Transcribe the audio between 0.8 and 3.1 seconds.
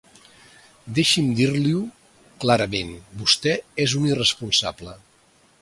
Deixi’m dir-li-ho clarament: